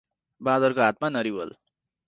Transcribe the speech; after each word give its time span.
बाँदरको 0.41 0.81
हातमा 0.81 1.09
नरिवल 1.09 1.55